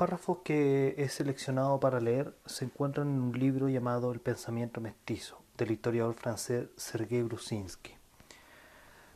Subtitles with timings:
[0.00, 5.42] párrafos que he seleccionado para leer se encuentran en un libro llamado El pensamiento mestizo,
[5.58, 7.92] del historiador francés Sergei Brusinski.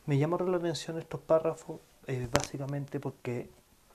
[0.05, 3.49] Me llamaron la atención estos párrafos eh, básicamente porque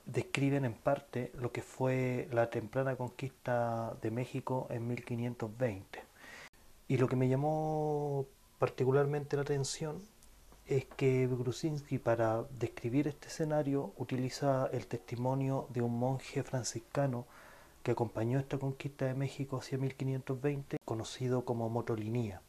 [0.05, 6.03] describen en parte lo que fue la temprana conquista de México en 1520.
[6.89, 8.25] Y lo que me llamó
[8.59, 10.01] particularmente la atención
[10.67, 17.25] es que Brusinski para describir este escenario utiliza el testimonio de un monje franciscano
[17.83, 22.41] que acompañó esta conquista de México hacia 1520, conocido como Motolinía.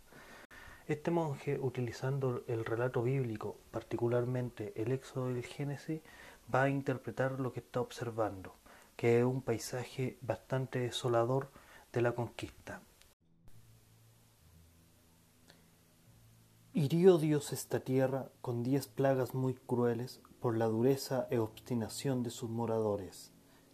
[0.89, 6.01] Este monje, utilizando el relato bíblico, particularmente el Éxodo y el Génesis,
[6.53, 8.55] va a interpretar lo que está observando,
[8.97, 11.49] que es un paisaje bastante desolador
[11.93, 12.83] de la conquista.
[16.83, 22.31] Hirió Dios esta tierra con diez plagas muy crueles por la dureza e obstinación de
[22.31, 23.31] sus moradores,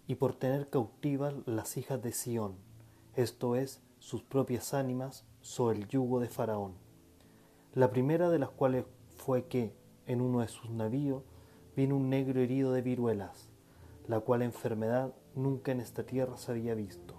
[0.06, 2.56] y por tener cautivas las hijas de Sión,
[3.16, 6.74] esto es, sus propias ánimas, so el yugo de Faraón.
[7.72, 8.84] La primera de las cuales
[9.16, 9.72] fue que,
[10.04, 11.22] en uno de sus navíos,
[11.74, 13.48] vino un negro herido de viruelas,
[14.06, 17.14] la cual enfermedad nunca en esta tierra se había visto.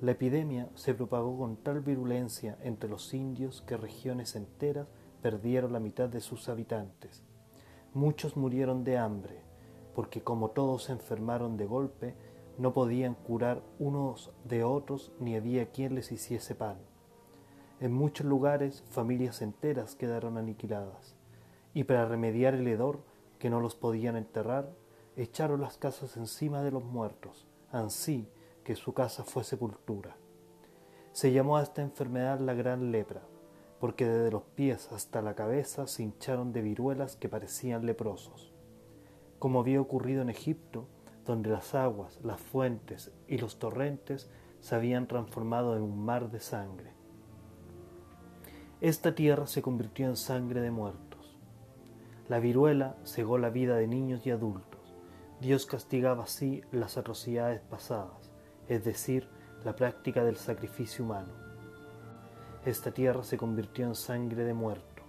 [0.00, 4.88] La epidemia se propagó con tal virulencia entre los indios que regiones enteras
[5.20, 7.22] perdieron la mitad de sus habitantes.
[7.94, 9.42] Muchos murieron de hambre,
[9.94, 12.14] porque como todos se enfermaron de golpe,
[12.58, 16.78] no podían curar unos de otros ni había quien les hiciese pan.
[17.80, 21.16] En muchos lugares familias enteras quedaron aniquiladas,
[21.72, 23.00] y para remediar el hedor
[23.38, 24.70] que no los podían enterrar,
[25.16, 28.28] echaron las casas encima de los muertos, ansí
[28.64, 30.16] que su casa fue sepultura.
[31.12, 33.22] Se llamó a esta enfermedad la gran lepra,
[33.80, 38.52] porque desde los pies hasta la cabeza se hincharon de viruelas que parecían leprosos.
[39.38, 40.86] Como había ocurrido en Egipto,
[41.24, 46.40] donde las aguas, las fuentes y los torrentes se habían transformado en un mar de
[46.40, 46.92] sangre.
[48.80, 51.38] Esta tierra se convirtió en sangre de muertos.
[52.28, 54.94] La viruela cegó la vida de niños y adultos.
[55.40, 58.30] Dios castigaba así las atrocidades pasadas
[58.70, 59.28] es decir,
[59.64, 61.49] la práctica del sacrificio humano.
[62.64, 65.02] Esta tierra se convirtió en sangre de muerto.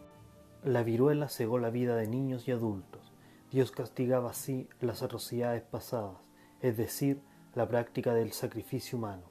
[0.63, 3.13] La viruela cegó la vida de niños y adultos.
[3.51, 6.17] Dios castigaba así las atrocidades pasadas,
[6.61, 7.21] es decir,
[7.53, 9.23] la práctica del sacrificio humano.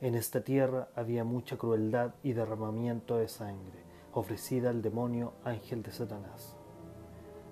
[0.00, 3.82] En esta tierra había mucha crueldad y derramamiento de sangre,
[4.12, 6.56] ofrecida al demonio ángel de Satanás.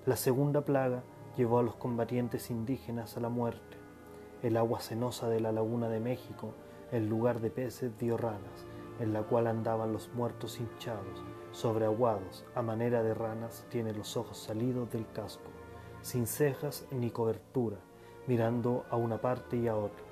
[0.04, 1.02] La segunda plaga
[1.36, 3.76] llevó a los combatientes indígenas a la muerte
[4.42, 6.52] el agua cenosa de la laguna de México,
[6.92, 8.66] el lugar de peces dio ranas,
[9.00, 14.38] en la cual andaban los muertos hinchados, sobreaguados, a manera de ranas, tiene los ojos
[14.38, 15.50] salidos del casco,
[16.02, 17.78] sin cejas ni cobertura,
[18.26, 20.04] mirando a una parte y a otra,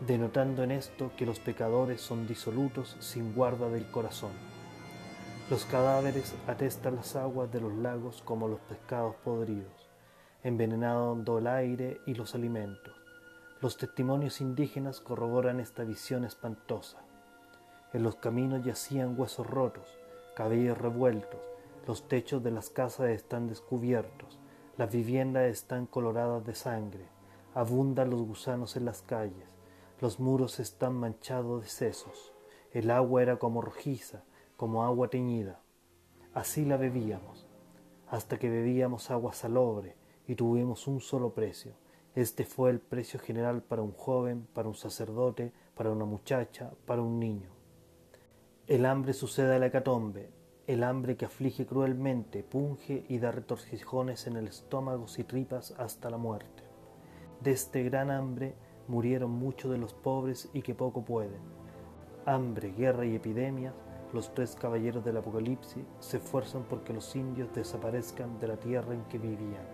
[0.00, 4.32] denotando en esto que los pecadores son disolutos sin guarda del corazón.
[5.50, 9.90] Los cadáveres atestan las aguas de los lagos como los pescados podridos,
[10.42, 13.04] envenenando el aire y los alimentos
[13.64, 16.98] los testimonios indígenas corroboran esta visión espantosa.
[17.94, 20.00] En los caminos yacían huesos rotos,
[20.34, 21.40] cabellos revueltos,
[21.86, 24.40] los techos de las casas están descubiertos,
[24.76, 27.06] las viviendas están coloradas de sangre,
[27.54, 29.46] abundan los gusanos en las calles,
[30.00, 32.32] los muros están manchados de sesos,
[32.72, 34.24] el agua era como rojiza,
[34.56, 35.60] como agua teñida.
[36.34, 37.46] Así la bebíamos,
[38.08, 39.94] hasta que bebíamos agua salobre
[40.26, 41.74] y tuvimos un solo precio,
[42.16, 47.00] este fue el precio general para un joven, para un sacerdote, para una muchacha, para
[47.00, 47.54] un niño.
[48.66, 50.30] El hambre sucede a la hecatombe,
[50.66, 56.08] el hambre que aflige cruelmente, punge y da retorcijones en el estómago y tripas hasta
[56.08, 56.62] la muerte.
[57.42, 58.54] De este gran hambre
[58.88, 61.42] murieron muchos de los pobres y que poco pueden.
[62.24, 63.74] Hambre, guerra y epidemias,
[64.14, 69.04] los tres caballeros del Apocalipsis se esfuerzan porque los indios desaparezcan de la tierra en
[69.10, 69.73] que vivían.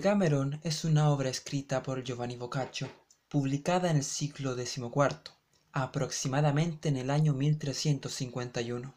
[0.00, 2.88] Decameron es una obra escrita por Giovanni Boccaccio,
[3.28, 5.34] publicada en el siglo XIV,
[5.72, 8.94] aproximadamente en el año 1351,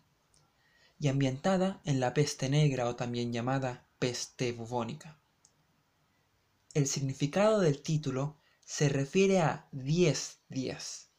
[1.01, 5.19] y ambientada en la peste negra o también llamada peste bubónica.
[6.73, 11.09] El significado del título se refiere a diez días,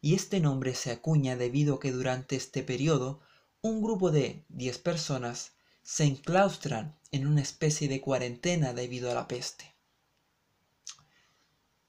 [0.00, 3.20] y este nombre se acuña debido a que durante este periodo
[3.60, 5.53] un grupo de diez personas
[5.84, 9.76] se enclaustran en una especie de cuarentena debido a la peste.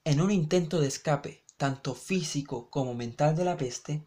[0.04, 4.06] En un intento de escape, tanto físico como mental de la peste,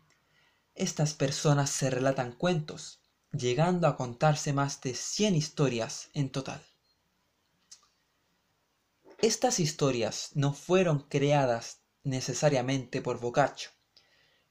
[0.75, 3.01] estas personas se relatan cuentos,
[3.31, 6.63] llegando a contarse más de 100 historias en total.
[9.17, 13.71] Estas historias no fueron creadas necesariamente por Boccaccio.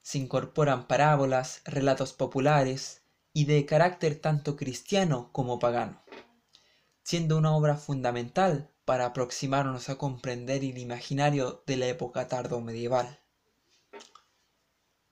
[0.02, 3.02] Se incorporan parábolas, relatos populares
[3.38, 6.02] y de carácter tanto cristiano como pagano,
[7.04, 13.20] siendo una obra fundamental para aproximarnos a comprender el imaginario de la época tardo medieval.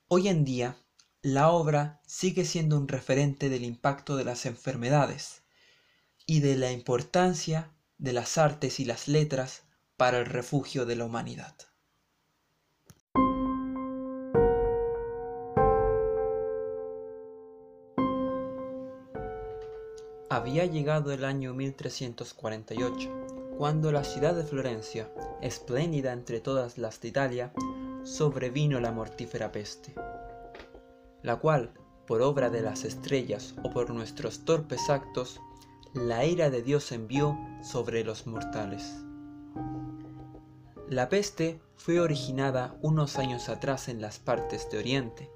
[0.08, 0.76] Hoy en día,
[1.22, 5.42] la obra sigue siendo un referente del impacto de las enfermedades
[6.26, 9.62] y de la importancia de las artes y las letras
[9.96, 11.54] para el refugio de la humanidad.
[20.28, 25.08] Había llegado el año 1348, cuando la ciudad de Florencia,
[25.40, 27.52] espléndida entre todas las de Italia,
[28.02, 29.94] sobrevino la mortífera peste,
[31.22, 31.70] la cual,
[32.08, 35.40] por obra de las estrellas o por nuestros torpes actos,
[35.94, 38.96] la ira de Dios envió sobre los mortales.
[40.88, 45.30] La peste fue originada unos años atrás en las partes de Oriente,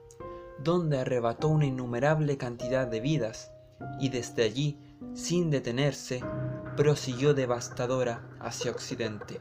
[0.59, 3.53] donde arrebató una innumerable cantidad de vidas
[3.99, 4.79] y desde allí,
[5.15, 6.23] sin detenerse,
[6.77, 9.41] prosiguió devastadora hacia Occidente,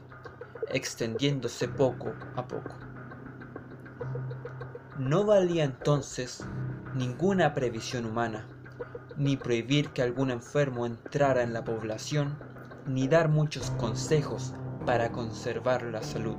[0.68, 2.74] extendiéndose poco a poco.
[4.98, 6.44] No valía entonces
[6.94, 8.46] ninguna previsión humana
[9.20, 12.38] ni prohibir que algún enfermo entrara en la población,
[12.86, 14.54] ni dar muchos consejos
[14.86, 16.38] para conservar la salud,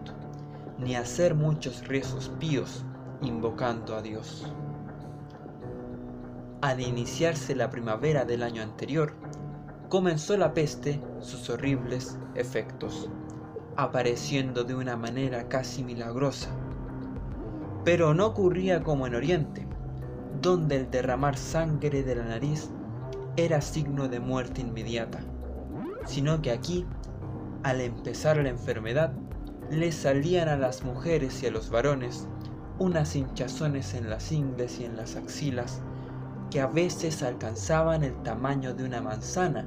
[0.79, 2.83] ni hacer muchos rezos píos
[3.21, 4.51] invocando a Dios.
[6.61, 9.15] Al iniciarse la primavera del año anterior,
[9.89, 13.09] comenzó la peste sus horribles efectos,
[13.77, 16.49] apareciendo de una manera casi milagrosa.
[17.83, 19.65] Pero no ocurría como en Oriente,
[20.39, 22.69] donde el derramar sangre de la nariz
[23.37, 25.21] era signo de muerte inmediata,
[26.05, 26.85] sino que aquí,
[27.63, 29.13] al empezar la enfermedad,
[29.71, 32.27] le salían a las mujeres y a los varones
[32.77, 35.81] unas hinchazones en las ingles y en las axilas
[36.51, 39.65] que a veces alcanzaban el tamaño de una manzana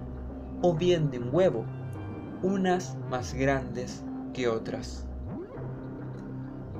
[0.62, 1.64] o bien de un huevo,
[2.42, 5.06] unas más grandes que otras.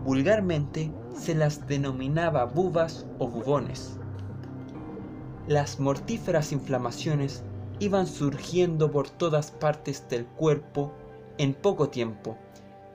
[0.05, 3.99] Vulgarmente se las denominaba bubas o bubones.
[5.47, 7.43] Las mortíferas inflamaciones
[7.79, 10.93] iban surgiendo por todas partes del cuerpo
[11.39, 12.37] en poco tiempo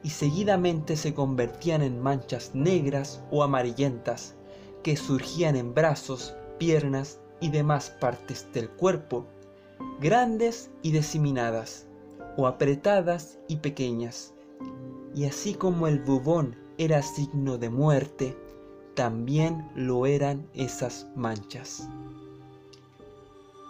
[0.03, 4.35] y seguidamente se convertían en manchas negras o amarillentas
[4.83, 9.25] que surgían en brazos, piernas y demás partes del cuerpo,
[9.99, 11.87] grandes y diseminadas,
[12.37, 14.33] o apretadas y pequeñas.
[15.15, 18.37] Y así como el bubón era signo de muerte,
[18.93, 21.89] también lo eran esas manchas.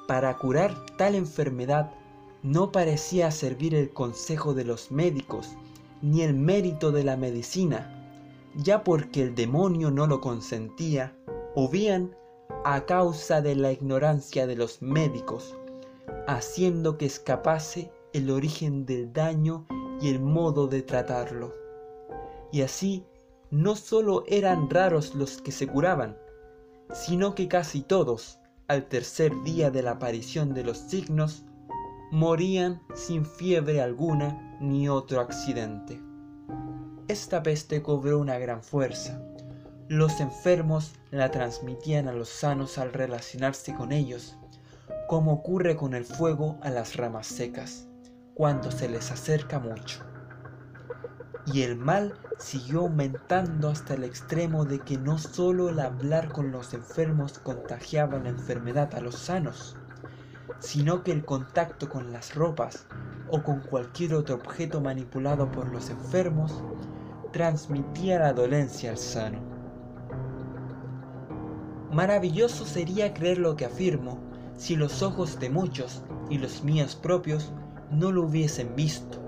[0.07, 1.91] Para curar tal enfermedad
[2.41, 5.49] no parecía servir el consejo de los médicos
[6.01, 7.95] ni el mérito de la medicina,
[8.55, 11.13] ya porque el demonio no lo consentía,
[11.55, 12.15] o bien
[12.63, 15.55] a causa de la ignorancia de los médicos,
[16.27, 19.65] haciendo que escapase el origen del daño
[20.01, 21.53] y el modo de tratarlo
[22.51, 23.05] y así
[23.51, 26.17] no solo eran raros los que se curaban,
[26.93, 31.45] sino que casi todos, al tercer día de la aparición de los signos,
[32.11, 36.01] morían sin fiebre alguna ni otro accidente.
[37.07, 39.23] Esta peste cobró una gran fuerza.
[39.89, 44.37] Los enfermos la transmitían a los sanos al relacionarse con ellos,
[45.09, 47.89] como ocurre con el fuego a las ramas secas,
[48.33, 50.09] cuando se les acerca mucho
[51.53, 56.51] y el mal siguió aumentando hasta el extremo de que no solo el hablar con
[56.51, 59.75] los enfermos contagiaba la enfermedad a los sanos,
[60.59, 62.85] sino que el contacto con las ropas
[63.29, 66.63] o con cualquier otro objeto manipulado por los enfermos
[67.31, 69.58] transmitía la dolencia al sano.
[71.91, 74.17] Maravilloso sería creer lo que afirmo
[74.57, 77.51] si los ojos de muchos y los míos propios
[77.91, 79.19] no lo hubiesen visto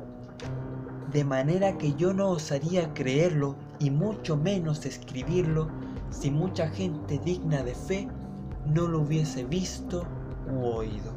[1.12, 5.68] de manera que yo no osaría creerlo y mucho menos escribirlo
[6.10, 8.08] si mucha gente digna de fe
[8.66, 10.06] no lo hubiese visto
[10.50, 11.12] u oído.